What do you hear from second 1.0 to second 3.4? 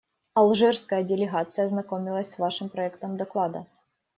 делегация ознакомилась с Вашим проектом